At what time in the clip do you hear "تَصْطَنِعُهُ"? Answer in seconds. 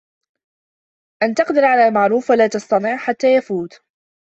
2.47-2.97